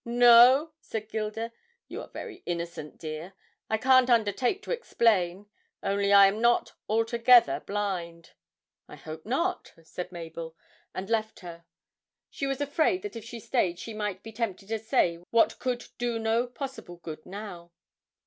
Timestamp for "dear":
2.97-3.33